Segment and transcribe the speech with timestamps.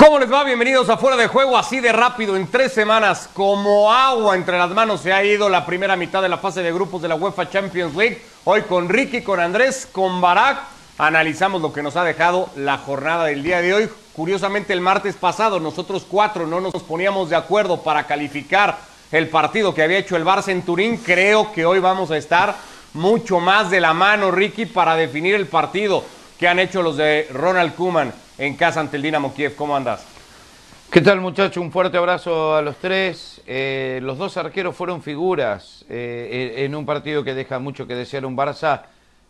[0.00, 0.44] ¿Cómo les va?
[0.44, 4.70] Bienvenidos a Fuera de Juego, así de rápido, en tres semanas, como agua entre las
[4.70, 7.50] manos se ha ido la primera mitad de la fase de grupos de la UEFA
[7.50, 8.22] Champions League.
[8.44, 10.58] Hoy con Ricky, con Andrés, con Barak,
[10.96, 13.90] analizamos lo que nos ha dejado la jornada del día de hoy.
[14.14, 18.78] Curiosamente, el martes pasado nosotros cuatro no nos poníamos de acuerdo para calificar
[19.12, 20.96] el partido que había hecho el Barça en Turín.
[20.96, 22.56] Creo que hoy vamos a estar
[22.94, 26.02] mucho más de la mano, Ricky, para definir el partido
[26.38, 29.54] que han hecho los de Ronald Koeman en casa ante el Dinamo Kiev.
[29.54, 30.06] ¿Cómo andas?
[30.90, 31.58] ¿Qué tal muchachos?
[31.58, 33.42] Un fuerte abrazo a los tres.
[33.46, 38.24] Eh, los dos arqueros fueron figuras eh, en un partido que deja mucho que desear.
[38.24, 38.84] Un Barça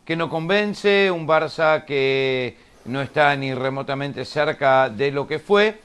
[0.04, 5.80] que no convence, un Barça que no está ni remotamente cerca de lo que fue,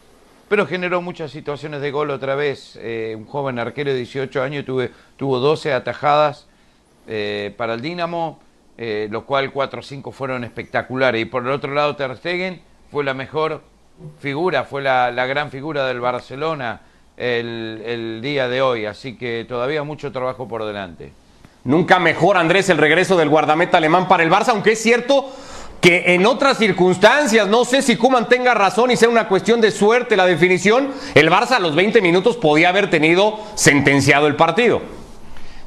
[0.47, 2.77] pero generó muchas situaciones de gol otra vez.
[2.79, 4.65] Eh, un joven arquero de 18 años
[5.17, 6.45] tuvo 12 atajadas
[7.57, 8.39] para el Dinamo,
[8.77, 11.23] lo cual 4 o 5 fueron espectaculares.
[11.23, 12.61] Y por el otro lado Ter Stegen
[12.95, 13.61] fue la mejor
[14.21, 16.79] figura, fue la, gran figura del Barcelona
[17.17, 21.11] el, día de hoy, así que todavía mucho trabajo por delante.
[21.65, 25.29] Nunca mejor, Andrés, el regreso del guardameta alemán para el Barça, aunque es cierto
[25.81, 29.71] que en otras circunstancias, no sé si Kuman tenga razón y sea una cuestión de
[29.71, 34.81] suerte la definición, el Barça a los 20 minutos podía haber tenido sentenciado el partido.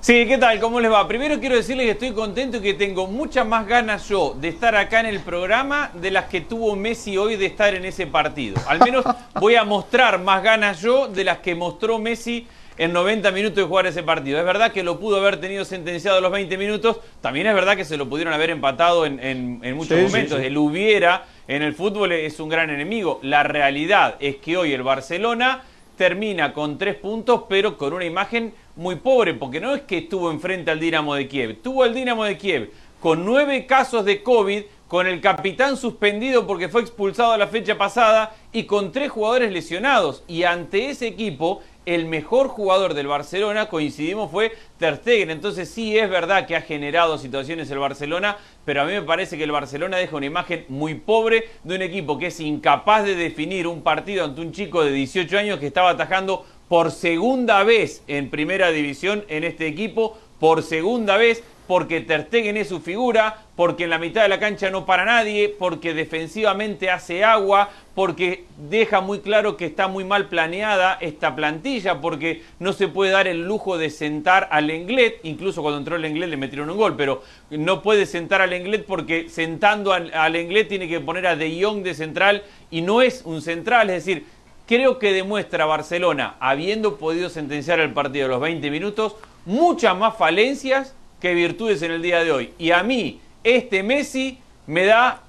[0.09, 0.59] Sí, ¿qué tal?
[0.59, 1.07] ¿Cómo les va?
[1.07, 4.75] Primero quiero decirles que estoy contento y que tengo muchas más ganas yo de estar
[4.75, 8.57] acá en el programa de las que tuvo Messi hoy de estar en ese partido.
[8.69, 12.47] Al menos voy a mostrar más ganas yo de las que mostró Messi
[12.79, 14.39] en 90 minutos de jugar ese partido.
[14.39, 17.77] Es verdad que lo pudo haber tenido sentenciado a los 20 minutos, también es verdad
[17.77, 20.41] que se lo pudieron haber empatado en, muchos momentos.
[20.41, 23.21] El hubiera en el fútbol es un gran enemigo.
[23.23, 25.65] La realidad es que hoy el Barcelona
[25.99, 30.31] termina con tres puntos, pero con una imagen muy pobre, porque no es que estuvo
[30.31, 34.63] enfrente al Dinamo de Kiev, tuvo el Dinamo de Kiev con nueve casos de COVID,
[34.89, 40.25] con el capitán suspendido porque fue expulsado la fecha pasada y con tres jugadores lesionados.
[40.27, 45.31] Y ante ese equipo, el mejor jugador del Barcelona, coincidimos, fue Ter Stegen.
[45.31, 49.37] Entonces sí es verdad que ha generado situaciones el Barcelona, pero a mí me parece
[49.37, 53.15] que el Barcelona deja una imagen muy pobre de un equipo que es incapaz de
[53.15, 58.03] definir un partido ante un chico de 18 años que estaba atajando por segunda vez
[58.07, 63.45] en primera división en este equipo, por segunda vez, porque Ter Stegen es su figura,
[63.55, 68.47] porque en la mitad de la cancha no para nadie, porque defensivamente hace agua, porque
[68.71, 73.29] deja muy claro que está muy mal planeada esta plantilla, porque no se puede dar
[73.29, 76.97] el lujo de sentar al Englet, incluso cuando entró el Englet le metieron un gol,
[76.97, 81.37] pero no puede sentar al Englet porque sentando al, al Englet tiene que poner a
[81.37, 84.25] De Jong de central y no es un central, es decir,
[84.67, 90.17] creo que demuestra Barcelona, habiendo podido sentenciar el partido a los 20 minutos, muchas más
[90.17, 92.53] falencias que virtudes en el día de hoy.
[92.59, 95.23] Y a mí, este Messi me da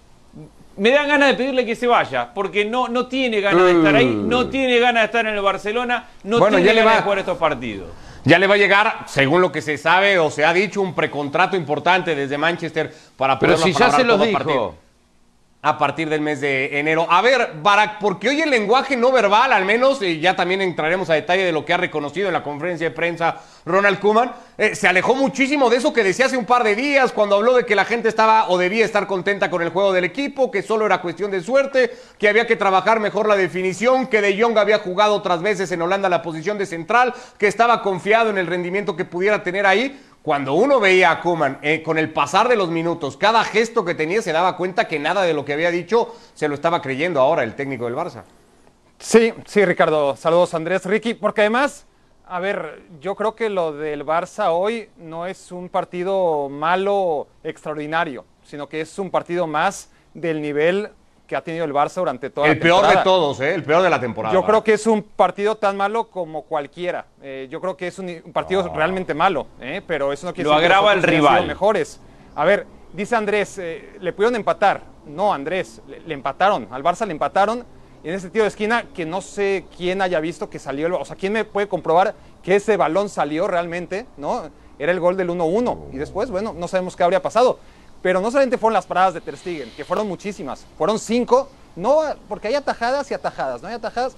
[0.77, 3.95] me dan ganas de pedirle que se vaya, porque no, no tiene ganas de estar
[3.95, 4.49] ahí, no mm.
[4.49, 7.89] tiene ganas de estar en el Barcelona, no tiene ganas de jugar estos partidos.
[8.23, 10.93] Ya le va a llegar, según lo que se sabe o se ha dicho, un
[10.93, 14.75] precontrato importante desde Manchester para poder Pero si ya se lo dijo
[15.61, 17.05] a partir del mes de enero.
[17.09, 21.09] A ver, Barak, porque hoy el lenguaje no verbal, al menos, y ya también entraremos
[21.09, 24.73] a detalle de lo que ha reconocido en la conferencia de prensa Ronald Kuman, eh,
[24.73, 27.65] se alejó muchísimo de eso que decía hace un par de días cuando habló de
[27.65, 30.85] que la gente estaba o debía estar contenta con el juego del equipo, que solo
[30.85, 34.79] era cuestión de suerte, que había que trabajar mejor la definición, que De Jong había
[34.79, 38.95] jugado otras veces en Holanda la posición de central, que estaba confiado en el rendimiento
[38.95, 42.69] que pudiera tener ahí cuando uno veía a Kuman eh, con el pasar de los
[42.69, 46.13] minutos, cada gesto que tenía se daba cuenta que nada de lo que había dicho
[46.33, 48.23] se lo estaba creyendo ahora el técnico del Barça.
[48.99, 50.17] Sí, sí, Ricardo.
[50.17, 51.87] Saludos, Andrés, Ricky, porque además,
[52.27, 58.25] a ver, yo creo que lo del Barça hoy no es un partido malo, extraordinario,
[58.43, 60.89] sino que es un partido más del nivel
[61.29, 62.87] que ha tenido el Barça durante toda el la temporada.
[62.87, 63.53] El peor de todos, ¿eh?
[63.53, 64.33] El peor de la temporada.
[64.33, 67.05] Yo creo que es un partido tan malo como cualquiera.
[67.21, 69.83] Eh, yo creo que es un, partido realmente malo, ¿eh?
[69.85, 71.45] pero eso no quiere Lo agrava el rival.
[71.45, 72.01] mejores.
[72.35, 74.81] A ver, dice Andrés, eh, le pudieron empatar.
[75.05, 76.67] No, Andrés, le, empataron.
[76.71, 77.63] Al Barça le empataron.
[78.03, 80.93] Y en ese tiro de esquina, que no sé quién haya visto que salió, el,
[80.93, 84.49] o sea, quién me puede comprobar que ese balón salió realmente, ¿no?
[84.79, 85.93] Era el gol del 1-1.
[85.93, 87.59] Y después, bueno, no sabemos qué habría pasado.
[88.01, 91.99] Pero no solamente fueron las paradas de Ter Stegen, que fueron muchísimas, fueron cinco, no
[92.27, 94.15] porque hay atajadas y atajadas, no hay atajadas,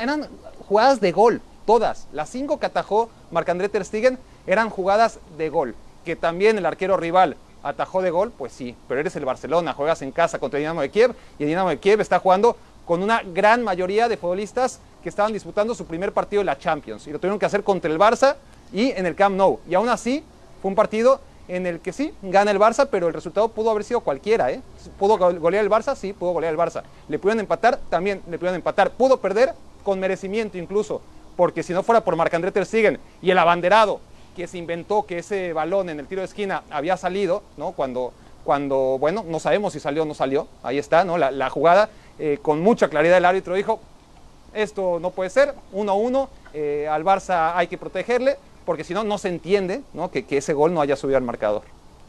[0.00, 0.28] eran
[0.68, 2.08] jugadas de gol, todas.
[2.12, 5.74] Las cinco que atajó Marc-André Ter Stegen eran jugadas de gol.
[6.04, 10.02] Que también el arquero rival atajó de gol, pues sí, pero eres el Barcelona, juegas
[10.02, 13.02] en casa contra el Dinamo de Kiev y el Dinamo de Kiev está jugando con
[13.02, 17.12] una gran mayoría de futbolistas que estaban disputando su primer partido de la Champions y
[17.12, 18.36] lo tuvieron que hacer contra el Barça
[18.72, 19.60] y en el Camp Nou.
[19.68, 20.24] Y aún así
[20.60, 23.84] fue un partido en el que sí, gana el Barça, pero el resultado pudo haber
[23.84, 24.62] sido cualquiera, ¿eh?
[24.98, 25.96] ¿Pudo golear el Barça?
[25.96, 26.82] Sí, pudo golear el Barça.
[27.08, 27.78] ¿Le pudieron empatar?
[27.90, 28.90] También le pudieron empatar.
[28.92, 29.52] ¿Pudo perder?
[29.82, 31.02] Con merecimiento incluso,
[31.36, 34.00] porque si no fuera por Marc-André Ter Stegen y el abanderado
[34.36, 37.72] que se inventó que ese balón en el tiro de esquina había salido, ¿no?
[37.72, 38.12] Cuando,
[38.44, 41.18] cuando bueno, no sabemos si salió o no salió, ahí está, ¿no?
[41.18, 43.80] La, jugada, eh, con mucha claridad el árbitro dijo,
[44.54, 48.94] esto no puede ser, uno a uno, eh, al Barça hay que protegerle, porque si
[48.94, 50.10] no, no se entiende ¿no?
[50.10, 51.62] Que, ese gol no haya subido al marcador.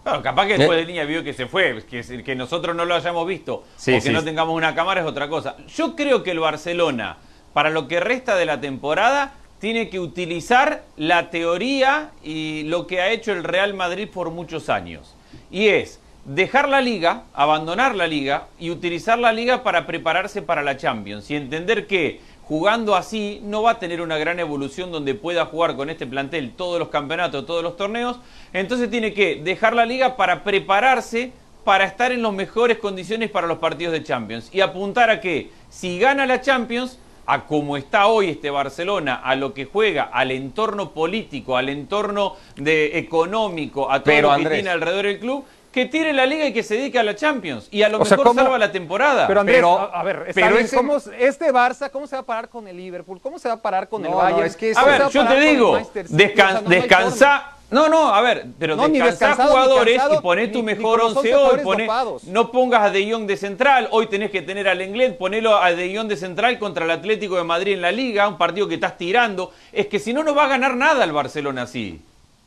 [0.03, 2.93] Claro, capaz que después de línea vio que se fue, que, que nosotros no lo
[2.93, 3.65] hayamos visto o
[4.03, 5.55] que no tengamos una cámara es otra cosa.
[5.67, 7.17] Yo creo que el Barcelona,
[7.53, 12.99] para lo que resta de la temporada, tiene que utilizar la teoría y lo que
[12.99, 15.15] ha hecho el Real Madrid por muchos años.
[15.49, 20.63] Y es dejar la liga, abandonar la liga y utilizar la liga para prepararse para
[20.63, 25.15] la Champions y entender que jugando así no va a tener una gran evolución donde
[25.15, 28.19] pueda jugar con este plantel todos los campeonatos, todos los torneos.
[28.51, 31.31] Entonces tiene que dejar la liga para prepararse
[31.63, 35.49] para estar en las mejores condiciones para los partidos de Champions y apuntar a que
[35.69, 40.31] si gana la Champions, a cómo está hoy este Barcelona, a lo que juega, al
[40.31, 45.87] entorno político, al entorno de económico, a todo lo que tiene alrededor del club, que
[45.87, 47.67] tire la liga y que se dedique a la Champions.
[47.71, 49.25] Y a lo mejor salva la temporada.
[49.27, 53.19] Pero, Andrés, a, ver, pero este Barça, ¿cómo se va a parar con el Liverpool?
[53.19, 54.45] ¿Cómo se va a parar con el Bayern?
[54.45, 55.79] es que a ver, yo te digo,
[56.67, 57.49] descansa.
[57.71, 61.59] No, no, a ver, pero no, jugadores y poné tu mejor once hoy.
[62.27, 63.87] no pongas a De Jong de central.
[63.89, 67.35] Hoy tenés que tener al Inglés, ponelo a De Jong de central contra el Atlético
[67.35, 69.51] de Madrid en la Liga, un partido que estás tirando.
[69.71, 71.99] Es que si no, no va a ganar nada el Barcelona así.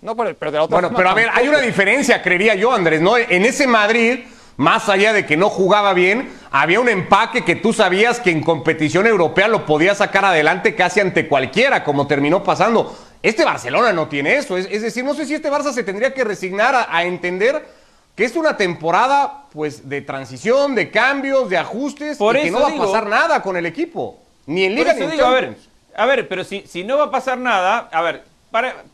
[0.03, 3.01] No, pero, pero de otra Bueno, pero a ver, hay una diferencia, creería yo, Andrés,
[3.01, 3.17] ¿no?
[3.17, 4.21] En ese Madrid,
[4.57, 8.43] más allá de que no jugaba bien, había un empaque que tú sabías que en
[8.43, 12.97] competición europea lo podía sacar adelante casi ante cualquiera, como terminó pasando.
[13.23, 14.57] Este Barcelona no tiene eso.
[14.57, 17.67] Es, decir, no sé si este Barça se tendría que resignar a, entender
[18.15, 22.69] que es una temporada pues de transición, de cambios, de ajustes, y que no va
[22.69, 24.23] a pasar nada con el equipo.
[24.47, 25.57] Ni en Liga ni en digo, a ver,
[25.97, 28.23] a ver, pero si, si no va a pasar nada, a ver,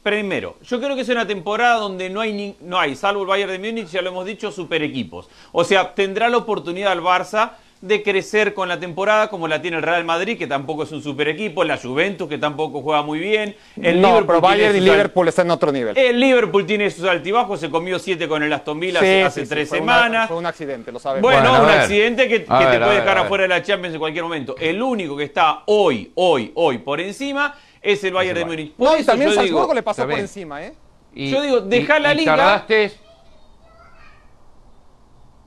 [0.02, 3.52] primero, yo creo que es una temporada donde no hay, no hay, salvo el Bayern
[3.52, 5.28] de Múnich, ya lo hemos dicho, super equipos.
[5.52, 9.76] O sea, tendrá la oportunidad el Barça de crecer con la temporada como la tiene
[9.76, 13.18] el Real Madrid, que tampoco es un super equipo, la Juventus, que tampoco juega muy
[13.18, 13.56] bien.
[13.76, 15.98] El no, Liverpool pero Bayern y Liverpool están en otro nivel.
[15.98, 20.28] El Liverpool tiene sus altibajos, se comió siete con el Aston Villa hace, tres semanas.
[20.28, 21.28] fue un accidente, lo sabemos.
[21.28, 24.54] Bueno, un accidente que, te puede dejar afuera de la Champions en cualquier momento.
[24.60, 28.74] El único que está hoy, hoy, hoy por encima es el Bayern de Múnich.
[28.78, 30.74] No, y también Salzburgo le pasó por encima, ¿eh?
[31.14, 32.36] yo digo, deja la liga.
[32.36, 32.92] Tardaste,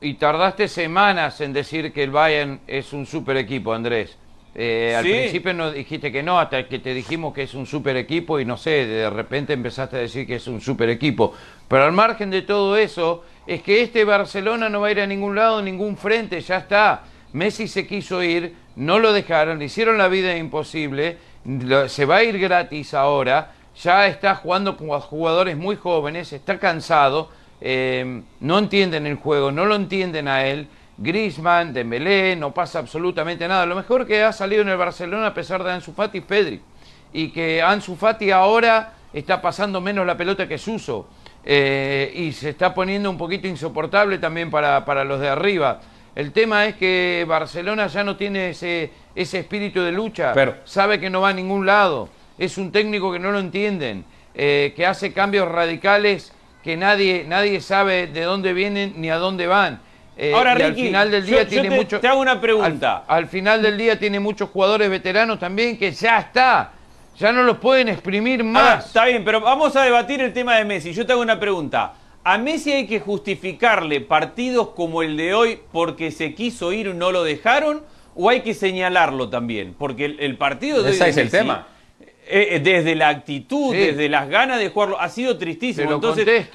[0.01, 4.17] y tardaste semanas en decir que el Bayern es un super equipo, Andrés.
[4.57, 7.97] Eh, al principio no dijiste que no, hasta que te dijimos que es un super
[7.97, 11.33] equipo y no sé, de repente empezaste a decir que es un super equipo.
[11.67, 15.07] Pero al margen de todo eso, es que este Barcelona no va a ir a
[15.07, 17.03] ningún lado, ningún frente, ya está.
[17.33, 21.17] Messi se quiso ir, no lo dejaron, le hicieron la vida imposible
[21.87, 23.51] se va a ir gratis ahora,
[23.81, 27.29] ya está jugando con jugadores muy jóvenes, está cansado,
[27.61, 30.67] eh, no entienden el juego, no lo entienden a él.
[30.97, 33.65] Grisman, Dembélé, no pasa absolutamente nada.
[33.65, 36.61] Lo mejor que ha salido en el Barcelona a pesar de Ansu Fati es Pedri.
[37.11, 41.07] Y que Ansu Fati ahora está pasando menos la pelota que Suso.
[41.43, 45.81] Eh, y se está poniendo un poquito insoportable también para, para los de arriba.
[46.15, 50.97] El tema es que Barcelona ya no tiene ese, ese espíritu de lucha, Pero, sabe
[50.99, 54.85] que no va a ningún lado, es un técnico que no lo entienden, eh, que
[54.85, 59.81] hace cambios radicales que nadie, nadie sabe de dónde vienen ni a dónde van.
[60.17, 63.03] Eh, Ahora, al final del día tiene mucho, te hago una pregunta.
[63.07, 66.71] Al, final del día tiene muchos jugadores veteranos también que ya está.
[67.17, 68.87] Ya no los pueden exprimir más.
[68.87, 70.91] está bien, pero vamos a debatir el tema de Messi.
[70.91, 71.93] Yo te hago una pregunta.
[72.27, 76.93] ¿A Messi hay que justificarle partidos como el de hoy porque se quiso ir y
[76.95, 77.83] no lo dejaron?
[78.15, 79.75] ¿O hay que señalarlo también?
[79.77, 81.67] Porque el, partido de Ese es el tema.
[82.27, 85.93] Eh, eh, desde la actitud, desde las ganas de jugarlo, ha sido tristísimo.
[85.93, 86.47] Entonces,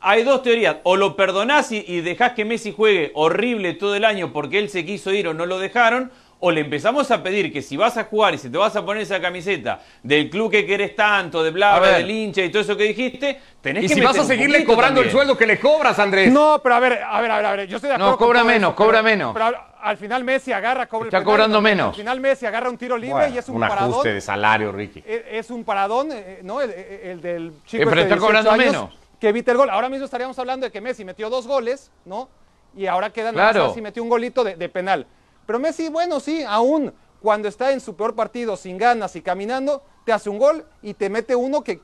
[0.00, 0.78] hay, dos teorías.
[0.82, 4.68] O lo perdonás y, y dejás que Messi juegue horrible todo el año porque él
[4.68, 6.10] se quiso ir o no lo dejaron
[6.46, 8.84] o le empezamos a pedir que si vas a jugar y si te vas a
[8.84, 12.60] poner esa camiseta del club que querés tanto, de bla, bla, del hincha y todo
[12.60, 15.58] eso que dijiste, tenés ¿Y que si vas a seguirle cobrando el sueldo que le
[15.58, 16.30] cobras, Andrés?
[16.30, 18.18] No, pero a ver, a ver, a ver, a ver yo estoy de acuerdo No,
[18.18, 19.32] cobra menos, cobra menos.
[19.32, 21.88] Pero al final Messi agarra, cobra Está cobrando menos.
[21.88, 23.92] Al final Messi agarra un tiro libre y es un, un paradón.
[23.92, 25.02] ajuste de salario, Ricky.
[25.06, 26.60] Es, un paradón, eh, ¿no?
[26.60, 28.90] El, del chico eh, pero este está cobrando menos.
[29.18, 29.70] Que evita el gol.
[29.70, 32.28] Ahora mismo estaríamos hablando de que Messi metió dos goles, ¿no?
[32.76, 33.68] Y ahora queda claro.
[33.68, 35.06] Messi metió un golito de, de penal.
[35.46, 39.82] Pero Messi, bueno, sí, aún cuando está en su peor partido, sin ganas y caminando,
[40.04, 41.80] te hace un gol y te mete uno que,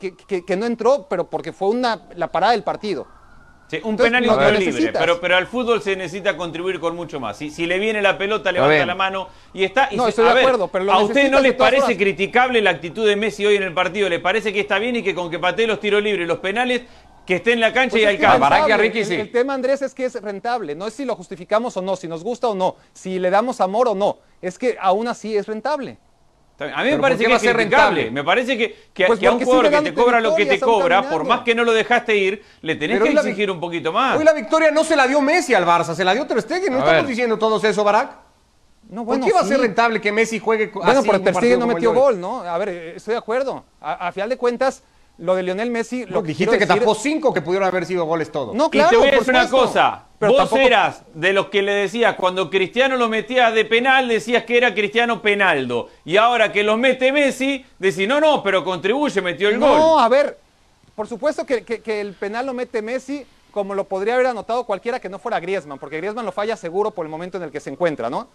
[0.57, 3.07] no entró, pero porque fue una, la parada del partido.
[3.71, 4.29] Sí, un Entonces, penal y
[4.69, 7.37] un libre, pero, pero al fútbol se necesita contribuir con mucho más.
[7.37, 9.89] Si, si le viene la pelota, levanta la mano y está.
[9.93, 11.59] Y No, se- estoy de a ver, acuerdo, pero lo ¿A usted no les de
[11.59, 14.09] parece criticable la actitud de Messi hoy en el partido?
[14.09, 16.41] ¿Le parece que está bien y que con que patee los tiros libres y los
[16.41, 16.83] penales,
[17.27, 18.39] que esté en la cancha Pues y que alcanza?
[18.39, 18.83] Barak y a rentable.
[18.89, 19.15] Ricky sí.
[19.15, 20.75] el tema, Andrés, es que es rentable.
[20.75, 23.61] No es si lo justificamos o no, si nos gusta o no, si le damos
[23.61, 24.19] amor o no.
[24.43, 25.99] Es que aún así es rentable.
[26.61, 28.11] A mí me ¿Pero parece por que va es a ser rentable?
[28.11, 30.61] Me parece que, que, Pues que a un jugador que te cobra lo que te
[30.61, 33.61] cobra, por más que no lo dejaste ir, le tenés Pero que la exigir un
[33.61, 34.19] poquito más.
[34.19, 36.71] Hoy la victoria no se la dio Messi al Barça, se la dio Ter Stegen.
[36.73, 37.07] No A estamos ver.
[37.07, 38.11] diciendo todos eso, Barak.
[38.91, 41.25] No, ¿Por bueno, qué va a ser rentable que Messi juegue Bueno, así pero un
[41.25, 42.43] Ter Stegen no metió gol, ¿no?
[42.43, 43.65] A ver, estoy de acuerdo.
[43.81, 44.83] A, a final de cuentas,
[45.21, 46.05] lo de Lionel Messi...
[46.07, 48.55] No, Lo que dijiste que decir- tapó cinco que pudieron haber sido goles todos.
[48.55, 50.05] No, y claro, te voy a decir una cosa.
[50.19, 54.09] Pero Vos tampoco- eras de los que le decías cuando Cristiano lo metía de penal,
[54.09, 55.89] decías que era Cristiano Penaldo.
[56.05, 60.03] Y ahora que los mete Messi, decís, no, no, pero contribuye, metió el No, gol.
[60.03, 60.39] a ver,
[60.95, 64.65] por supuesto que, que- que el penal lo mete Messi como lo podría haber anotado
[64.65, 67.51] cualquiera que no fuera Griezmann, porque Griezmann lo falla seguro por el momento en el
[67.51, 68.29] que se encuentra, ¿no?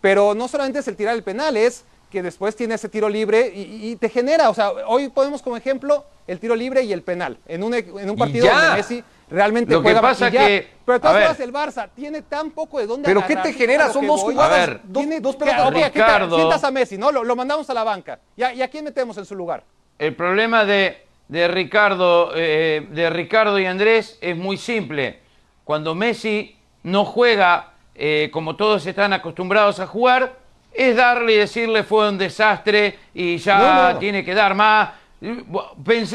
[0.00, 3.50] Pero no solamente es el tirar el penal, es que después tiene ese tiro libre
[3.54, 7.02] y, y te genera, o sea, hoy podemos como ejemplo el tiro libre y el
[7.02, 10.46] penal, en un, en un partido donde Messi realmente Lo que juega pasa y ya.
[10.46, 11.12] que- Pero ver.
[11.22, 13.90] formas el Barça tiene tan poco de dónde ¿Pero qué te genera?
[13.90, 14.34] Son que dos voy.
[14.34, 14.80] jugadas, A ver.
[14.84, 15.72] dos, Tiene- dos que- pelotas.
[15.94, 16.36] Ricardo.
[16.36, 17.10] sientas a Messi, ¿no?
[17.10, 18.18] Lo, lo mandamos a la banca.
[18.36, 19.64] ¿Y a, y a quién metemos en su lugar?
[19.98, 25.20] El problema de, de Ricardo, eh, de Ricardo y Andrés es muy simple.
[25.64, 30.36] Cuando Messi no juega eh, como todos están acostumbrados a jugar,
[30.74, 33.98] es darle y decirle fue un desastre y ya No, no, no.
[33.98, 34.90] tiene que dar más.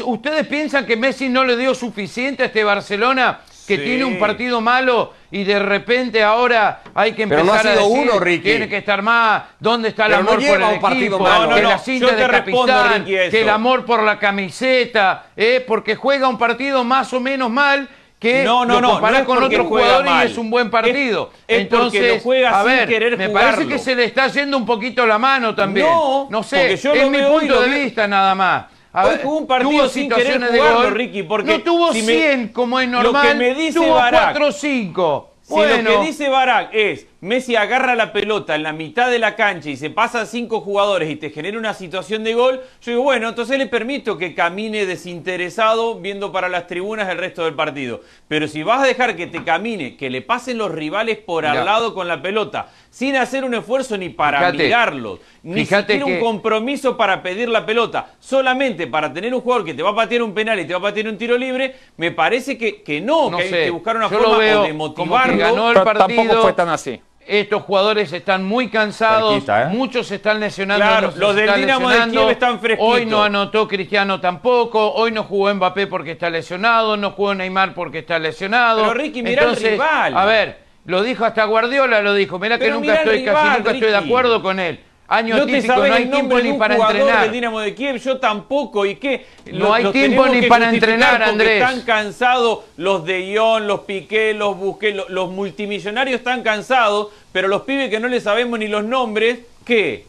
[0.04, 3.40] ¿Ustedes piensan que Messi no le dio suficiente a este Barcelona?
[3.66, 3.82] Que Sí.
[3.84, 7.76] tiene un partido malo y de repente ahora hay que Pero empezar no ha a
[7.76, 8.42] sido decir, uno, Ricky.
[8.44, 11.18] tiene que estar más, ¿dónde está el Pero no amor por el un partido equipo?
[11.18, 11.42] malo.
[11.44, 14.02] No, no, que no, la cinta de respondo, capitán, Ricky, a que el amor por
[14.02, 15.62] la camiseta, ¿eh?
[15.66, 17.86] porque juega un partido más o menos mal
[18.18, 20.26] que No, no, lo no, no con porque otro juega jugador mal.
[20.28, 21.30] y es un buen partido.
[21.46, 24.26] Es- es Entonces, lo juega a sin ver, querer me parece que se le está
[24.28, 25.86] yendo un poquito la mano también.
[25.86, 28.64] No, sé, porque yo es lo mi punto lo de vi- vista nada más.
[28.92, 31.52] A Hoy ver, jugó un partido tuvo sin querer situaciones de jugarlo, gol, Ricky, porque
[31.52, 34.46] no tuvo si me- 100 como es lo normal, que me dice tuvo Barak- 4
[34.48, 35.30] o 5.
[35.42, 39.18] Si Bueno, lo que dice Barak es Messi agarra la pelota en la mitad de
[39.18, 42.60] la cancha y se pasa a cinco jugadores y te genera una situación de gol,
[42.80, 47.44] yo digo, bueno, entonces le permito que camine desinteresado viendo para las tribunas el resto
[47.44, 48.02] del partido.
[48.28, 51.58] Pero si vas a dejar que te camine, que le pasen los rivales por Mirá.
[51.58, 56.04] al lado con la pelota, sin hacer un esfuerzo ni para Fíjate, mirarlos, ni siquiera
[56.04, 59.90] un que- compromiso para pedir la pelota, solamente para tener un jugador que te va
[59.90, 62.80] a patear un penal y te va a patear un tiro libre, me parece que,
[62.84, 65.36] que no, No que hay sé, que buscar una yo forma de como que motivarlo.
[65.36, 66.06] ganó el partido.
[66.06, 67.00] tampoco fue tan así.
[67.28, 69.66] Estos jugadores están muy cansados, Cerquita, ¿eh?
[69.66, 70.82] muchos se están lesionando.
[70.82, 72.10] Claro, los del Dinamo de.
[72.10, 72.94] Kiev están fresquitos.
[72.94, 77.74] Hoy no anotó Cristiano tampoco, hoy no jugó Mbappé porque está lesionado, no jugó Neymar
[77.74, 78.80] porque está lesionado.
[78.80, 80.16] Pero, Ricky, mirá el rival.
[80.16, 82.38] A ver, lo dijo hasta Guardiola, lo dijo.
[82.38, 84.80] Mirá que nunca mirá estoy, casi nunca estoy de acuerdo con él.
[85.10, 87.22] Año No te típico, sabes no hay el tiempo ni para entrenar.
[87.22, 88.84] del Dinamo de Kiev, yo tampoco.
[88.84, 89.24] ¿Y qué?
[89.52, 91.62] No hay los tiempo ni para entrenar, Andrés.
[91.62, 97.48] Están cansados los de Ion, los Piqué, los Busqué, los, los multimillonarios están cansados, pero
[97.48, 100.04] los pibes que no les sabemos ni los nombres, ¿qué?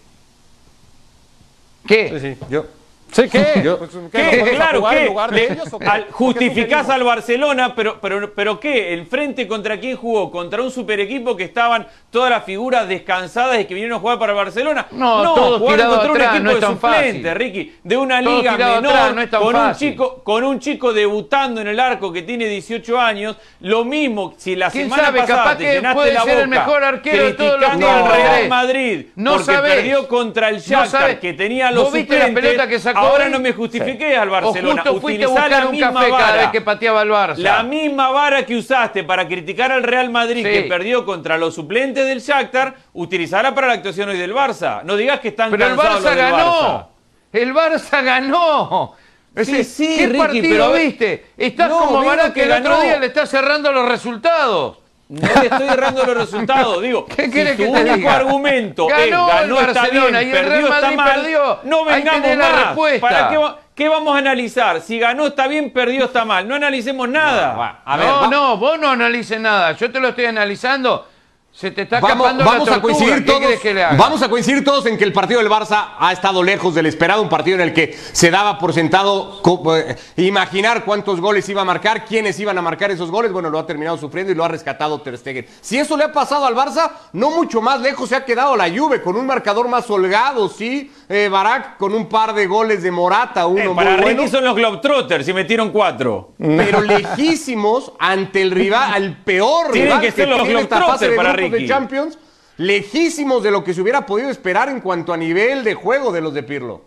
[1.88, 2.10] ¿Qué?
[2.10, 2.66] Sí, sí, yo.
[3.12, 3.62] Sí, ¿qué?
[3.64, 5.86] Yo- Pues, ¿qué, Claro jugar en que lugar de ellos, o qué?
[5.88, 8.94] al- ¿Por qué justificás al Barcelona, pero, pero, pero ¿qué?
[8.94, 10.30] ¿El frente contra quién jugó?
[10.32, 14.20] ¿Contra un super equipo que estaban todas las figuras descansadas y que vinieron a jugar
[14.20, 14.86] para el Barcelona?
[14.92, 17.36] No, todo jugaron tirado contra atrás, un equipo no de suplente, fácil.
[17.36, 19.90] Ricky, de una liga menor, atrás, no es tan con, un fácil.
[19.92, 24.56] chico, con un chico debutando en el arco que tiene 18 años, lo mismo, si
[24.56, 25.20] la ¿Quién semana sabe?
[25.22, 27.70] pasada Capaz te que llenaste puede la ser el boca mejor arquero de todos los
[27.70, 27.80] al
[28.12, 28.50] Real.
[28.50, 29.76] Madrid No porque sabés.
[29.76, 33.30] perdió contra el No Shakhtar que tenía los ¿Vos viste la pelota que sacó ahora
[33.30, 34.82] no me justifiqué al Barcelona.
[34.82, 36.38] O justo fuiste a Utilizá buscar la un misma café cada vara.
[36.42, 37.38] vez que pateaba el Barça.
[37.38, 40.52] La misma vara que usaste para criticar al Real Madrid Sí.
[40.52, 44.84] que perdió contra los suplentes del Shakhtar, utilizará para la actuación hoy del Barça.
[44.84, 46.38] No digas que están Pero el Barça ganó.
[46.62, 46.86] Barça.
[47.32, 48.94] El Barça ganó.
[49.38, 51.26] Sí, sí, ¿Qué Ricky, partido pero- viste?
[51.38, 54.80] Estás No, como Barak que el otro día le está cerrando los resultados.
[55.10, 56.82] No le estoy errando los resultados.
[56.84, 58.16] Digo, ¿Qué si tu que te único diga?
[58.16, 59.12] argumento Ganó es el
[59.50, 61.60] ganó está bien, y el Real perdió está mal, perdió.
[61.64, 62.66] no vengamos más.
[62.66, 63.08] respuesta.
[63.10, 64.82] ¿Para qué, va- qué vamos a analizar?
[64.82, 66.48] Si ganó está bien, perdió está mal.
[66.48, 67.56] No analicemos nada.
[67.56, 69.72] Va, A ver, no, va- no, vos no analices nada.
[69.72, 71.08] Yo te lo estoy analizando.
[71.52, 72.82] Se te está Vamos, vamos la a tortuga.
[72.82, 73.40] coincidir ¿Qué todos.
[73.42, 73.84] querés que le?
[73.98, 77.22] Vamos a coincidir todos en que el partido del Barça ha estado lejos del esperado,
[77.22, 79.42] un partido en el que se daba por sentado
[79.76, 83.34] eh, imaginar cuántos goles iba a marcar, quiénes iban a marcar esos goles.
[83.34, 85.48] Bueno, lo ha terminado sufriendo y lo ha rescatado Ter Stegen.
[85.60, 88.70] Si eso le ha pasado al Barça, no mucho más lejos se ha quedado la
[88.70, 92.92] Juve con un marcador más holgado, sí, eh, Barak con un par de goles de
[92.92, 96.34] Morata, uno Eh, muy para bueno, Ricky son los Globetrotters y metieron cuatro.
[96.38, 101.18] pero lejísimos ante el rival, al peor Tienen rival que ser los tiene esta Globetrotters
[101.18, 101.68] fase de para.
[101.68, 102.20] Champions,
[102.58, 106.22] lejísimos de lo que se hubiera podido esperar en cuanto a nivel de juego de
[106.22, 106.84] los de Pirlo.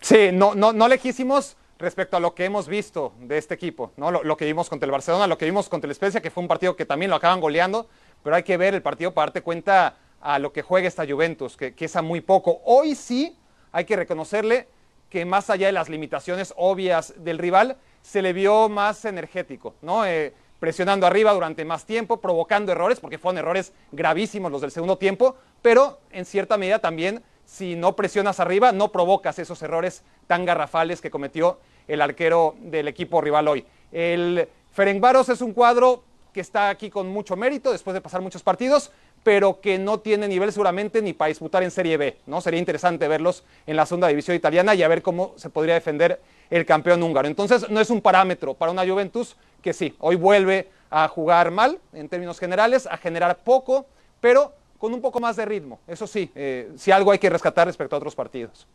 [0.00, 4.10] Sí, no, no, no lejísimos respecto a lo que hemos visto de este equipo, ¿no?
[4.10, 6.42] Lo, lo que vimos contra el Barcelona, lo que vimos contra el Spezia, que fue
[6.42, 7.88] un partido que también lo acaban goleando,
[8.22, 11.56] pero hay que ver el partido para darte cuenta a lo que juega esta Juventus,
[11.56, 12.62] que, que es a muy poco.
[12.64, 13.36] Hoy sí
[13.72, 14.66] hay que reconocerle
[15.10, 20.04] que más allá de las limitaciones obvias del rival, se le vio más energético, ¿no?
[20.06, 24.96] Eh, presionando arriba durante más tiempo, provocando errores, porque fueron errores gravísimos los del segundo
[24.96, 30.46] tiempo, pero en cierta medida también, si no presionas arriba, no provocas esos errores tan
[30.46, 33.66] garrafales que cometió el arquero del equipo rival hoy.
[33.92, 36.02] El Ferencváros es un cuadro
[36.32, 38.90] que está aquí con mucho mérito después de pasar muchos partidos,
[39.24, 42.40] pero que no tiene nivel seguramente ni para disputar en Serie B, ¿no?
[42.40, 46.20] Sería interesante verlos en la segunda división italiana y a ver cómo se podría defender
[46.50, 47.26] el campeón húngaro.
[47.26, 51.80] Entonces, no es un parámetro para una Juventus que sí, hoy vuelve a jugar mal
[51.94, 53.86] en términos generales, a generar poco,
[54.20, 55.80] pero con un poco más de ritmo.
[55.88, 58.66] Eso sí, eh, si algo hay que rescatar respecto a otros partidos.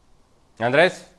[0.58, 1.19] Andrés.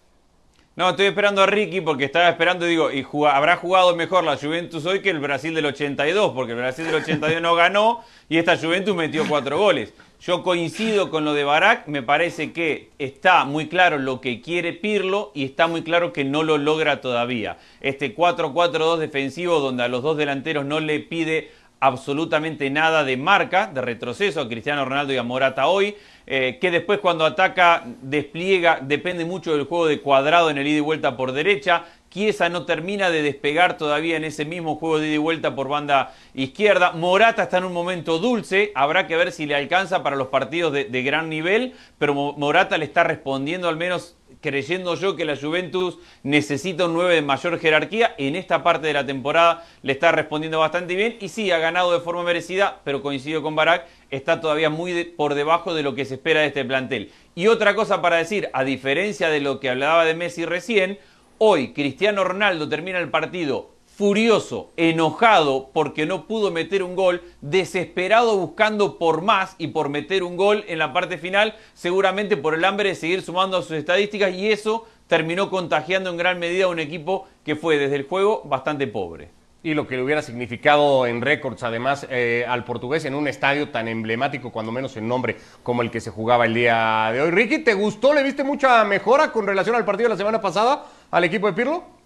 [0.77, 4.37] No, estoy esperando a Ricky porque estaba esperando, digo, y juga- habrá jugado mejor la
[4.37, 8.39] Juventus hoy que el Brasil del 82, porque el Brasil del 82 no ganó y
[8.39, 9.93] esta Juventus metió cuatro goles.
[10.21, 14.73] Yo coincido con lo de Barak, me parece que está muy claro lo que quiere
[14.73, 17.59] Pirlo y está muy claro que no lo logra todavía.
[17.81, 21.51] Este 4-4-2 defensivo donde a los dos delanteros no le pide
[21.81, 25.97] absolutamente nada de marca, de retroceso a Cristiano Ronaldo y a Morata hoy,
[26.27, 30.79] eh, que después cuando ataca despliega, depende mucho del juego de cuadrado en el ida
[30.79, 35.07] y vuelta por derecha, Chiesa no termina de despegar todavía en ese mismo juego de
[35.07, 36.91] ida y vuelta por banda izquierda.
[36.93, 40.73] Morata está en un momento dulce, habrá que ver si le alcanza para los partidos
[40.73, 45.37] de, gran nivel, pero Mo- Morata le está respondiendo al menos creyendo yo que la
[45.37, 48.15] Juventus necesita un 9 de mayor jerarquía.
[48.19, 51.93] En esta parte de la temporada le está respondiendo bastante bien y sí, ha ganado
[51.93, 56.05] de forma merecida, pero coincido con Barak, está todavía muy por debajo de lo que
[56.05, 57.11] se espera de este plantel.
[57.35, 60.99] Y otra cosa para decir, a diferencia de lo que hablaba de Messi recién,
[61.39, 68.35] hoy Cristiano Ronaldo termina el partido furioso, enojado porque no pudo meter un gol, desesperado
[68.39, 72.65] buscando por más y por meter un gol en la parte final, seguramente por el
[72.65, 76.69] hambre de seguir sumando a sus estadísticas y eso terminó contagiando en gran medida a
[76.69, 79.29] un equipo que fue desde el juego bastante pobre.
[79.63, 83.69] Y lo que le hubiera significado en récords, además, eh, al portugués en un estadio
[83.69, 87.31] tan emblemático, cuando menos en nombre, como el que se jugaba el día de hoy.
[87.33, 88.15] Ricky, ¿te gustó?
[88.15, 91.53] ¿Le viste mucha mejora con relación al partido de la semana pasada al equipo de
[91.53, 92.00] Pirlo?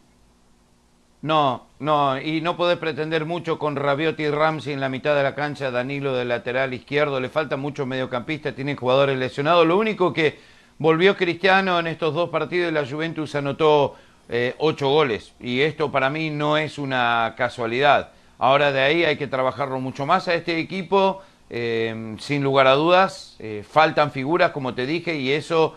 [1.24, 5.22] No, no, y no podés pretender mucho con Rabioti y Ramsey en la mitad de
[5.22, 9.66] la cancha, Danilo del lateral izquierdo, le falta mucho mediocampista, tienen jugadores lesionados.
[9.66, 10.38] Lo único que
[10.76, 13.94] volvió Cristiano en estos dos partidos de la Juventus anotó
[14.28, 18.10] eh, ocho goles, y esto para mí no es una casualidad.
[18.36, 22.74] Ahora de ahí hay que trabajarlo mucho más a este equipo, eh, sin lugar a
[22.74, 25.74] dudas, eh, faltan figuras, como te dije, y eso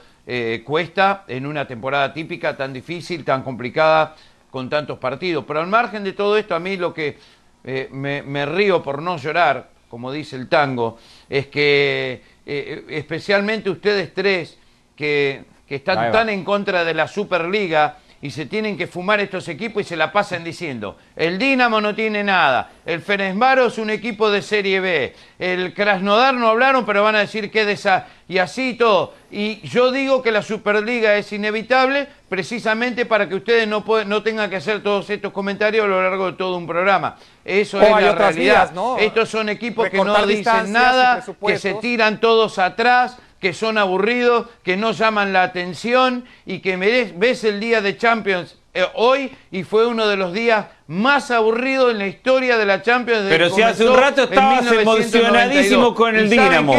[0.66, 4.14] cuesta en una temporada típica tan difícil, tan complicada
[4.50, 5.46] con tantos partidos.
[5.48, 7.18] Pero al margen de todo esto, a mí lo que
[7.64, 10.98] eh, me, me río por no llorar, como dice el tango,
[11.30, 14.58] es que eh, especialmente ustedes tres
[14.96, 19.48] que, que están tan en contra de la Superliga y se tienen que fumar estos
[19.48, 23.90] equipos y se la pasan diciendo, el Dinamo no tiene nada, el Ferencváros es un
[23.90, 28.06] equipo de Serie B, el Krasnodar no hablaron, pero van a decir que de esa...
[28.30, 29.14] y así todo.
[29.32, 34.24] Y yo digo que la Superliga es inevitable precisamente para que ustedes no, pueden- no
[34.24, 37.18] tengan que hacer todos estos comentarios a lo largo de todo un programa.
[37.44, 38.72] Eso O es la realidad.
[38.74, 38.98] ¿no?
[38.98, 44.48] Estos son equipos que no dicen nada, que se tiran todos atrás, que son aburridos,
[44.64, 46.78] que no llaman la atención y que
[47.16, 48.56] ves el día de Champions
[48.96, 53.24] hoy y fue uno de los días más aburridos en la historia de la Champions.
[53.24, 55.14] desde Pero si hace un rato estabas 1992.
[55.24, 56.74] emocionadísimo con el ¿Y Dinamo.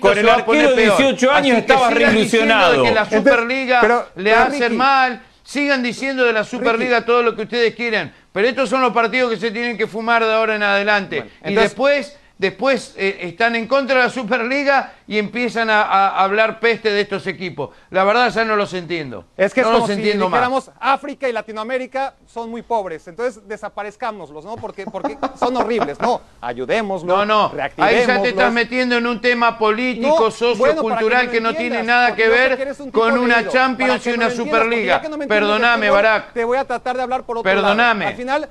[0.00, 0.96] Con el arquero de peor.
[0.98, 2.72] 18 años estabas reilusionado.
[2.82, 5.22] de que la Entonces, Superliga pero- le pero, hace Ricky, mal.
[5.42, 9.30] Sigan diciendo de la Superliga todo lo que ustedes quieran, pero estos son los partidos
[9.30, 11.18] que se tienen que fumar de ahora en adelante.
[11.20, 15.82] Bueno, y entonces- después, después eh, están en contra de la Superliga y empiezan a,
[15.82, 17.70] a hablar peste de estos equipos.
[17.90, 19.24] La verdad ya no los entiendo.
[19.36, 20.70] Es que es no como los si entiendo más.
[20.80, 24.56] África y Latinoamérica son muy pobres, entonces desaparezcámoslos, ¿no?
[24.56, 29.20] Porque, porque son horribles, no, ayudémoslos, No, no, ahí ya te estás metiendo en un
[29.20, 34.10] tema político, No, sociocultural que no tiene nada que ver un con una Champions y
[34.10, 35.02] una Superliga.
[35.28, 36.32] Perdóname, Barak.
[36.32, 38.04] Te voy a tratar de hablar por otro Perdóname.
[38.04, 38.10] lado.
[38.10, 38.48] Al final,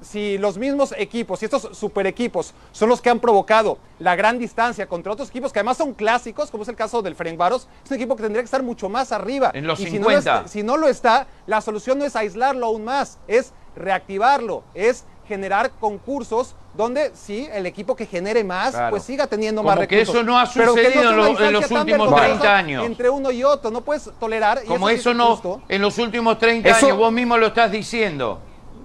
[0.00, 4.38] si los mismos equipos y estos super equipos son los que han provocado la gran
[4.38, 7.90] distancia contra otros equipos que además son clásicos, como es el caso del Ferencváros, es
[7.90, 9.50] un equipo que tendría que estar mucho más arriba.
[9.52, 9.90] En los y 50.
[9.90, 13.18] Si no, lo está, si no lo está, la solución no es aislarlo aún más,
[13.28, 18.90] es reactivarlo, es generar concursos donde sí, el equipo que genere más, Claro.
[18.90, 20.14] pues siga teniendo Como más que recursos.
[20.14, 22.86] eso no ha Pero que sucedido en lo- los últimos vergonzosa 30 años.
[22.86, 24.60] Entre uno y otro, no puedes tolerar.
[24.64, 28.40] y Como eso no, en los últimos 30 Eso- años, vos mismo lo estás diciendo.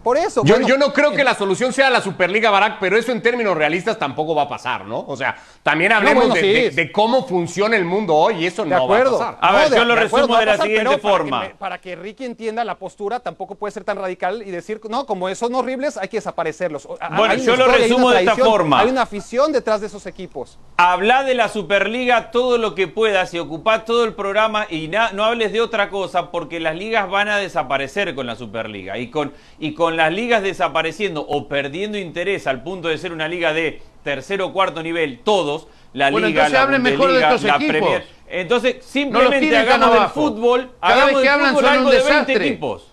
[0.05, 0.43] Por eso.
[0.45, 3.23] Yo, bueno, yo no creo que la solución sea la Superliga Barack, pero eso en
[3.23, 4.99] términos realistas tampoco va a pasar, ¿no?
[5.07, 6.47] O sea, también hablemos bueno, de, sí.
[6.53, 9.17] de- de cómo funciona el mundo hoy y eso De no acuerdo.
[9.17, 9.49] va a pasar.
[9.55, 11.39] A ver, de- yo lo acuerdo, resumo de la pasar, siguiente pero para que forma.
[11.41, 15.07] me- Para que, Ricky entienda la postura, tampoco puede ser tan radical y decir, no,
[15.07, 16.87] como son horribles, hay que desaparecerlos.
[17.17, 18.81] Bueno, hay yo lo historia, resumo de esta forma.
[18.81, 20.59] Hay una afición detrás de esos equipos.
[20.77, 25.11] Habla de la Superliga todo lo que puedas y ocupá todo el programa y na-
[25.13, 28.99] no hables de otra cosa porque las ligas van a desaparecer con la Superliga.
[28.99, 33.27] Y con, y con las ligas desapareciendo o perdiendo interés al punto de ser una
[33.27, 37.21] liga de tercer o cuarto nivel, todos, la Bueno, liga, entonces la hablen mejor de
[37.21, 37.71] estos la equipos.
[37.71, 38.07] Premier.
[38.27, 41.49] Entonces, No los simplemente tiren tan hagamos del fútbol, Cada hagamos vez que del hablan
[41.55, 42.47] fútbol son algo un de 20 desastre.
[42.47, 42.91] equipos.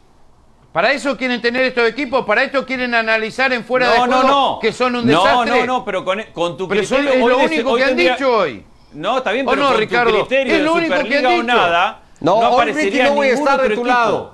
[0.73, 4.23] Para eso quieren tener estos equipos, para esto quieren analizar en fuera de no, juego
[4.23, 4.59] no, no.
[4.61, 5.61] que son un No, desastre.
[5.61, 7.11] no, no, pero con, con tu Pero criterio...
[7.11, 8.65] es hoy lo único hoy que han tendría- dicho hoy.
[8.95, 10.11] No, está bien, ¿O pero no, con Ricardo?
[10.12, 13.09] tu criterio Es de único que han Superliga o nada, No, no, hoy, aparecería Ricky,
[13.11, 13.87] no voy a ningún estar de tu equipo.
[13.87, 14.32] lado.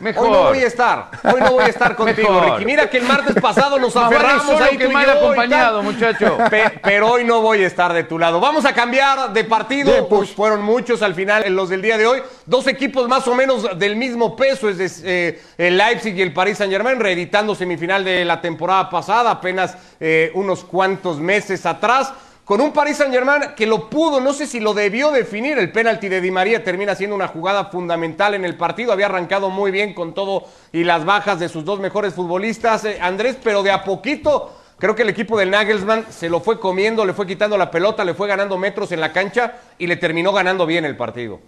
[0.00, 0.24] Mejor.
[0.26, 1.10] Hoy no voy a estar.
[1.22, 2.52] Hoy no voy a estar contigo, Mejor.
[2.52, 2.64] Ricky.
[2.64, 6.38] Mira que el martes pasado nos aferramos ahí que tú y mal acompañado, muchacho.
[6.48, 8.40] Pe- pero hoy no voy a estar de tu lado.
[8.40, 10.08] Vamos a cambiar de partido.
[10.08, 12.22] Pues fueron muchos al final en los del día de hoy.
[12.46, 16.32] Dos equipos más o menos del mismo peso, es de- eh, el Leipzig y el
[16.32, 22.12] Paris Saint Germain, reeditando semifinal de la temporada pasada, apenas eh, unos cuantos meses atrás.
[22.50, 25.56] Con un Paris Saint Germain que lo pudo, no sé si lo debió definir.
[25.56, 28.90] El penalti de Di María termina siendo una jugada fundamental en el partido.
[28.90, 32.98] Había arrancado muy bien con todo y las bajas de sus dos mejores futbolistas, eh,
[33.00, 37.04] Andrés, pero de a poquito Creo que el equipo del Nagelsmann se lo fue comiendo,
[37.04, 40.32] le fue quitando la pelota, le fue ganando metros en la cancha y le terminó
[40.32, 41.38] ganando bien el partido.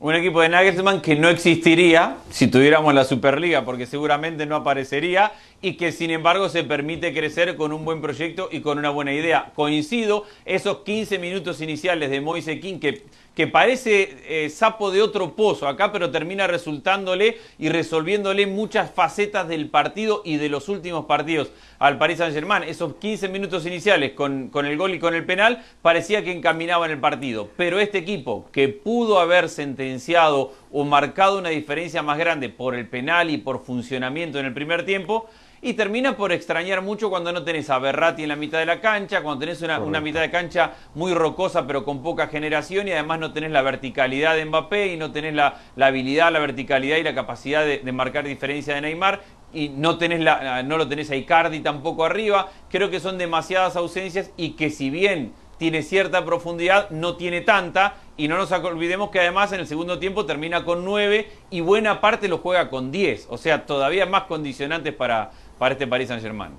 [0.00, 5.32] Un equipo de Nagelsmann que no existiría si tuviéramos la Superliga, porque seguramente no aparecería
[5.60, 9.12] y que sin embargo se permite crecer con un buen proyecto y con una buena
[9.12, 9.52] idea.
[9.54, 13.02] Coincido, esos 15 minutos iniciales de Moise King que,
[13.34, 19.48] que parece eh, sapo de otro pozo acá, pero termina resultándole y resolviéndole muchas facetas
[19.48, 22.62] del partido y de los últimos partidos al Paris Saint Germain.
[22.62, 26.90] Esos 15 minutos iniciales con, con el gol y con el penal parecía que encaminaban
[26.90, 27.48] el partido.
[27.56, 32.88] Pero este equipo que pudo haber sentenciado o marcado una diferencia más grande por el
[32.88, 35.28] penal y por funcionamiento en el primer tiempo,
[35.60, 38.80] y termina por extrañar mucho cuando no tenés a Berratti en la mitad de la
[38.80, 42.92] cancha, cuando tenés una, una mitad de cancha muy rocosa pero con poca generación y
[42.92, 46.98] además no tenés la verticalidad de Mbappé y no tenés la, la habilidad, la verticalidad
[46.98, 49.20] y la capacidad de, de marcar diferencia de Neymar
[49.52, 52.50] y no, tenés la, no lo tenés a Icardi tampoco arriba.
[52.70, 57.96] Creo que son demasiadas ausencias y que si bien tiene cierta profundidad, no tiene tanta.
[58.16, 62.00] Y no nos olvidemos que además en el segundo tiempo termina con 9 y buena
[62.00, 63.26] parte lo juega con 10.
[63.30, 66.52] O sea, todavía más condicionantes para, para este Paris Saint Germain.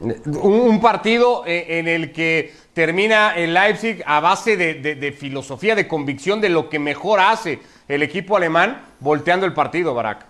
[0.00, 5.12] Un, un partido eh, en el que termina el Leipzig a base de, de- de
[5.12, 10.24] filosofía, de convicción de lo que mejor hace el equipo alemán, volteando el partido, Barak.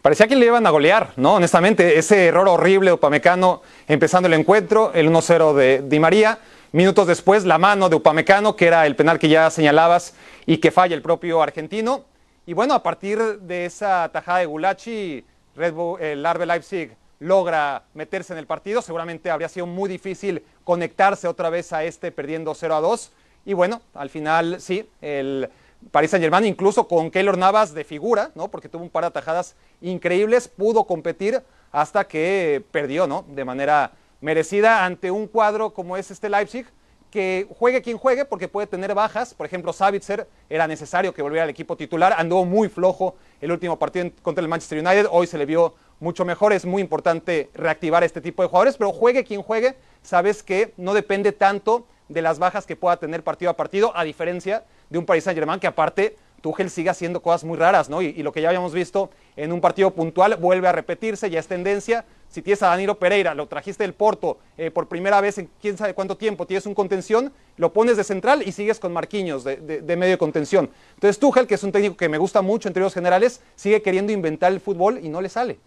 [0.00, 1.34] Parecía que le iban a golear, ¿no?
[1.34, 6.38] Honestamente, ese error horrible de Upamecano empezando el encuentro, el 1-0 de Di María.
[6.74, 10.14] Minutos después, la mano de Upamecano, que era el penal que ya señalabas
[10.46, 12.06] y que falla el propio argentino.
[12.46, 15.22] Y bueno, a partir de esa tajada de Gulachi,
[15.54, 18.80] Red Bull, el Arbe Leipzig logra meterse en el partido.
[18.80, 23.12] Seguramente habría sido muy difícil conectarse otra vez a este perdiendo 0 a 2.
[23.44, 25.50] Y bueno, al final sí, el
[25.90, 28.48] Paris Saint Germain, incluso con Keylor Navas de figura, ¿no?
[28.48, 33.26] Porque tuvo un par de atajadas increíbles, pudo competir hasta que perdió, ¿no?
[33.28, 36.64] De manera merecida ante un cuadro como es este Leipzig,
[37.10, 39.34] que juegue quien juegue, porque puede tener bajas.
[39.34, 43.78] Por ejemplo, Savitzer era necesario que volviera al equipo titular, anduvo muy flojo el último
[43.78, 48.02] partido contra el Manchester United, hoy se le vio mucho mejor, es muy importante reactivar
[48.02, 52.38] este tipo de jugadores, pero juegue quien juegue, sabes que no depende tanto de las
[52.38, 55.66] bajas que pueda tener partido a partido, a diferencia de un Paris Saint Germain que
[55.66, 58.02] aparte Tuchel sigue haciendo cosas muy raras, ¿no?
[58.02, 61.38] Y, y lo que ya habíamos visto en un partido puntual vuelve a repetirse, ya
[61.38, 62.04] es tendencia.
[62.32, 65.76] Si tienes a Danilo Pereira, lo trajiste del Porto eh, por primera vez en quién
[65.76, 69.96] sabe cuánto tiempo, tienes un contención, lo pones de central y sigues con Marquinhos de,
[69.98, 70.70] medio de contención.
[70.94, 74.12] Entonces Tuchel, que es un técnico que me gusta mucho en términos generales, sigue queriendo
[74.12, 75.60] inventar el fútbol y no le sale.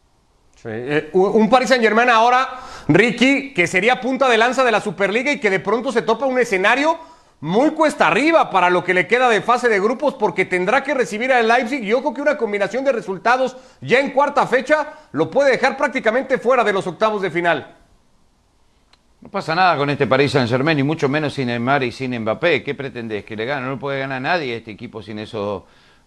[0.63, 5.31] Eh, un Paris Saint Germain ahora, Ricky, que sería punta de lanza de la Superliga
[5.31, 6.97] y que de pronto se topa un escenario
[7.45, 10.95] muy cuesta arriba para lo que le queda de fase de grupos porque tendrá que
[10.95, 15.29] recibir al Leipzig yo creo que una combinación de resultados ya en cuarta fecha lo
[15.29, 17.75] puede dejar prácticamente fuera de los octavos de final.
[19.21, 22.19] No pasa nada con este Paris Saint Germain, y mucho menos sin Neymar y sin
[22.19, 22.63] Mbappé.
[22.63, 23.23] ¿Qué pretendés?
[23.23, 23.67] ¿Que le gane?
[23.67, 25.63] No puede ganar nadie este equipo sin esos,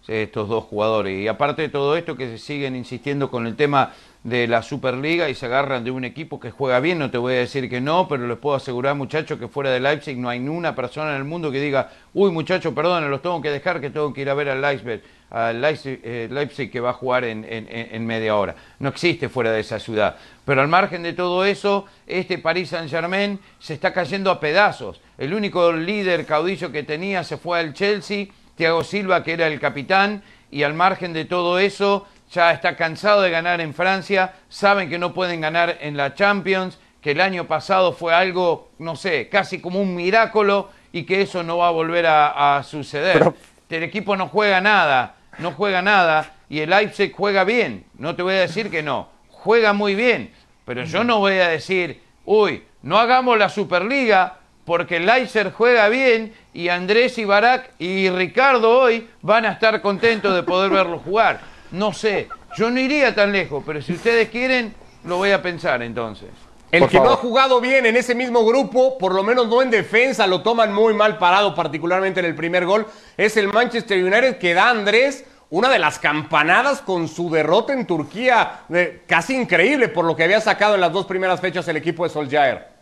[0.09, 1.21] estos dos jugadores.
[1.21, 3.93] Y aparte de todo esto, que se siguen insistiendo con el tema
[4.25, 7.35] de la Superliga y se agarran de un equipo que juega bien, no te voy
[7.35, 10.41] a decir que no, pero les puedo asegurar, muchachos, que fuera de Leipzig no hay
[10.41, 13.81] ni una persona en el mundo que diga, uy, muchachos, perdón, los tengo que dejar,
[13.81, 17.47] que tengo que ir a ver al Leipzig, eh, Leipzig que va a jugar en,
[17.49, 18.57] en media hora.
[18.81, 20.17] No existe fuera de esa ciudad.
[20.45, 25.01] Pero al margen de todo eso, este Paris Saint-Germain se está cayendo a pedazos.
[25.17, 28.27] El único líder caudillo que tenía se fue al Chelsea,
[28.57, 33.23] Thiago Silva, que era el capitán, y al margen de todo eso, ya está cansado
[33.23, 37.47] de ganar en Francia, saben que no pueden ganar en la Champions, que el año
[37.47, 41.73] pasado fue algo, no sé, casi como un milagro y que eso no va a
[41.73, 43.33] volver a, suceder.
[43.71, 48.23] El equipo no juega nada, no juega nada y el Leipzig juega bien, no te
[48.23, 50.33] voy a decir que no, juega muy bien,
[50.65, 55.89] pero yo no voy a decir, uy, no hagamos la Superliga porque el Leipzig juega
[55.89, 60.99] bien y Andrés y Barak y Ricardo hoy van a estar contentos de poder verlo
[60.99, 61.58] jugar.
[61.71, 65.83] No sé, yo no iría tan lejos, pero si ustedes quieren, lo voy a pensar
[65.83, 66.29] entonces.
[66.71, 69.71] El que no ha jugado bien en ese mismo grupo, por lo menos no en
[69.71, 74.39] defensa, lo toman muy mal parado, particularmente en el primer gol, es el Manchester United
[74.39, 78.61] que da Andrés una de las campanadas con su derrota en Turquía,
[79.07, 82.11] casi increíble por lo que había sacado en las dos primeras fechas el equipo de
[82.11, 82.78] Solskjaer.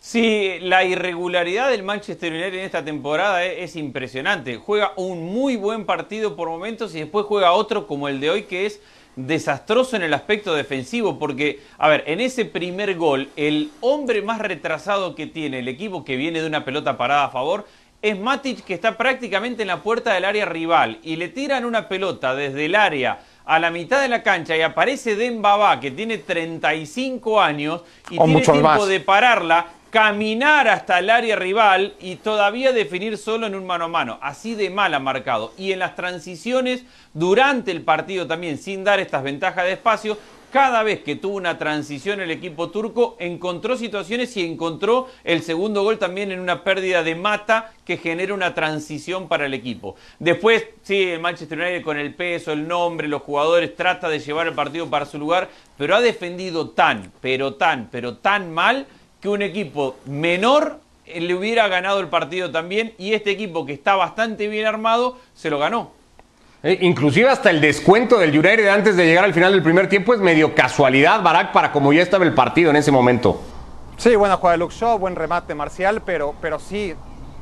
[0.00, 4.56] Sí, la irregularidad del Manchester United en esta temporada es, impresionante.
[4.56, 8.42] Juega un muy buen partido por momentos y después juega otro como el de hoy
[8.44, 8.80] que es
[9.16, 14.38] desastroso en el aspecto defensivo porque, a ver, en ese primer gol, el hombre más
[14.38, 17.66] retrasado que tiene el equipo que viene de una pelota parada a favor
[18.00, 21.88] es Matic que está prácticamente en la puerta del área rival y le tiran una
[21.88, 26.18] pelota desde el área a la mitad de la cancha y aparece Dembaba que tiene
[26.18, 33.16] 35 años y tiene tiempo de pararla, caminar hasta el área rival y todavía definir
[33.16, 34.18] solo en un mano a mano.
[34.20, 35.52] Así de mal ha marcado.
[35.56, 40.18] Y en las transiciones durante el partido también, sin dar estas ventajas de espacio,
[40.50, 45.82] cada vez que tuvo una transición el equipo turco, encontró situaciones y encontró el segundo
[45.82, 49.96] gol también en una pérdida de mata que genera una transición para el equipo.
[50.18, 54.46] Después, sí, el Manchester United con el peso, el nombre, los jugadores, trata de llevar
[54.46, 58.86] el partido para su lugar, pero ha defendido tan, pero tan, pero tan mal
[59.20, 63.96] que un equipo menor le hubiera ganado el partido también y este equipo que está
[63.96, 65.92] bastante bien armado se lo ganó.
[66.62, 70.12] Eh, inclusive hasta el descuento del United antes de llegar al final del primer tiempo
[70.12, 73.40] es medio casualidad, Barak, para como ya estaba el partido en ese momento.
[73.96, 76.94] Sí, buena jugada de Shaw, buen remate marcial, pero, pero sí,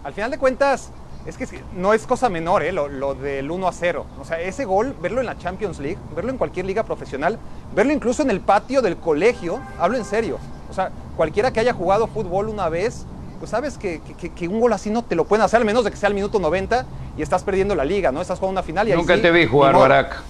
[0.04, 0.92] al final de cuentas,
[1.26, 4.06] es que no es cosa menor eh, lo, del 1 a 0.
[4.20, 7.38] O sea, ese gol, verlo en la Champions League, verlo en cualquier liga profesional,
[7.74, 10.38] verlo incluso en el patio del colegio, hablo en serio.
[10.76, 13.06] O sea, cualquiera que haya jugado fútbol una vez
[13.38, 14.00] pues sabes que,
[14.48, 16.38] un gol así no te lo pueden hacer, al menos de que sea el minuto
[16.38, 16.84] 90
[17.16, 18.20] y estás perdiendo la liga, ¿no?
[18.20, 20.22] Estás jugando una final y Nunca te vi jugar, Barak.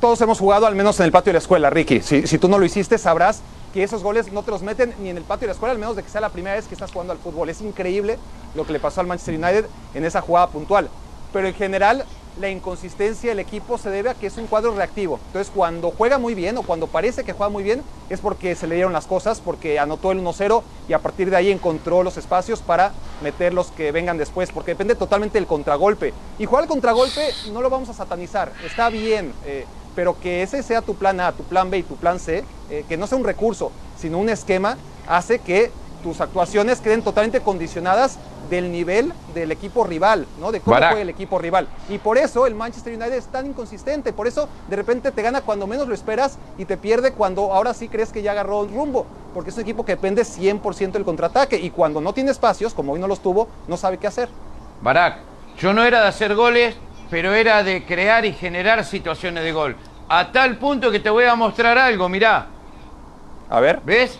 [0.00, 2.00] Todos hemos jugado al menos en el patio de la escuela, Ricky.
[2.00, 3.42] Si, si tú no lo hiciste, sabrás
[3.74, 5.78] que esos goles no te los meten ni en el patio de la escuela, al
[5.78, 7.48] menos de que sea la primera vez que estás jugando al fútbol.
[7.48, 8.18] Es increíble
[8.54, 10.88] lo que le pasó al Manchester United en esa jugada puntual.
[11.32, 12.04] Pero en general,
[12.40, 15.20] la inconsistencia del equipo se debe a que es un cuadro reactivo.
[15.26, 18.66] Entonces, cuando juega muy bien o cuando parece que juega muy bien, es porque se
[18.66, 22.16] le dieron las cosas, porque anotó el 1-0 y a partir de ahí encontró los
[22.16, 26.14] espacios para meter los que vengan después, porque depende totalmente del contragolpe.
[26.38, 30.62] Y jugar al contragolpe no lo vamos a satanizar, está bien, eh, pero que ese
[30.62, 33.18] sea tu plan A, tu plan B y tu plan C, eh, que no sea
[33.18, 35.70] un recurso, sino un esquema, hace que
[36.02, 40.50] tus actuaciones queden totalmente condicionadas del nivel del equipo rival, ¿no?
[40.50, 41.68] De cómo juega el equipo rival.
[41.88, 45.40] Y por eso el Manchester United es tan inconsistente, por eso de repente te gana
[45.40, 48.74] cuando menos lo esperas y te pierde cuando ahora sí crees que ya agarró el
[48.74, 52.74] rumbo, porque es un equipo que depende 100% del contraataque y cuando no tiene espacios,
[52.74, 54.28] como hoy no los tuvo, no sabe qué hacer.
[54.82, 55.18] Barak,
[55.58, 56.74] yo no era de hacer goles,
[57.08, 59.76] pero era de crear y generar situaciones de gol.
[60.08, 62.46] A tal punto que te voy a mostrar algo, mirá.
[63.48, 63.80] A ver.
[63.84, 64.18] ¿Ves?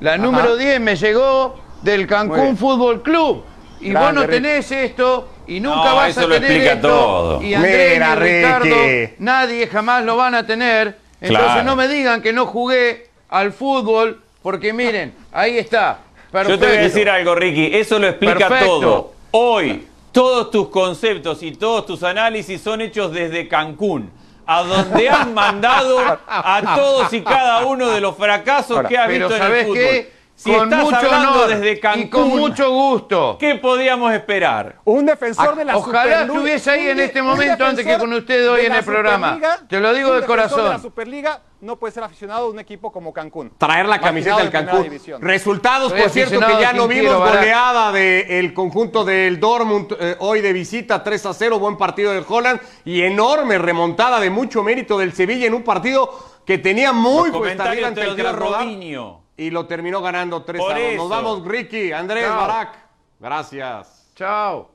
[0.00, 3.44] La número 10 me llegó del Cancún Fútbol Club.
[3.80, 6.88] Y vos no tenés esto y nunca vas a tener esto.
[6.88, 7.42] Todo.
[7.42, 8.76] Y Andrés y Ricardo,
[9.18, 10.98] nadie jamás lo van a tener.
[11.20, 16.00] Entonces no me digan que no jugué al fútbol, porque miren, ahí está.
[16.32, 19.12] Yo te voy a decir algo, Ricky, eso lo explica todo.
[19.30, 24.10] Hoy, todos tus conceptos y todos tus análisis son hechos desde Cancún
[24.46, 29.34] a donde han mandado a todos y cada uno de los fracasos que ha visto
[29.34, 29.74] en el fútbol.
[29.76, 30.15] Qué?
[30.38, 33.36] Si estás hablando desde Cancún, y con mucho gusto.
[33.40, 34.76] ¿qué podíamos esperar?
[34.84, 38.12] Un defensor de la Ojalá Superliga- estuviese ahí en de- este momento antes que con
[38.12, 39.38] usted hoy de en el programa.
[39.66, 40.64] Te lo digo un de defensor corazón.
[40.64, 43.50] de la Superliga no puede ser aficionado de un equipo como Cancún.
[43.56, 44.90] traer la camiseta del de Cancún.
[45.22, 47.16] Resultados, Soy por cierto, que ya lo vimos.
[47.16, 51.58] Goleada del conjunto del Dortmund eh, hoy de visita 3 a 0.
[51.58, 56.10] Buen partido del Holland y enorme remontada de mucho mérito del Sevilla en un partido
[56.44, 59.25] que tenía muy Los cuesta arriba ante te el Robinho.
[59.36, 60.94] Y lo terminó ganando 3 Por a 2.
[60.96, 62.40] Nos vamos, Ricky, Andrés, Chao.
[62.40, 62.78] Barak.
[63.20, 64.10] Gracias.
[64.14, 64.70] Chao.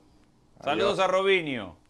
[0.64, 1.81] Saludos a Robinho.